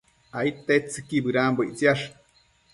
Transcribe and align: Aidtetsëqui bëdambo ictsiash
Aidtetsëqui 0.39 1.21
bëdambo 1.25 1.69
ictsiash 1.69 2.05